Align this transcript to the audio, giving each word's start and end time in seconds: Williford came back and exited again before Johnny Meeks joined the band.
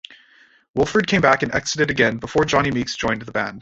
Williford 0.75 1.05
came 1.05 1.21
back 1.21 1.43
and 1.43 1.53
exited 1.53 1.91
again 1.91 2.17
before 2.17 2.43
Johnny 2.45 2.71
Meeks 2.71 2.95
joined 2.95 3.21
the 3.21 3.31
band. 3.31 3.59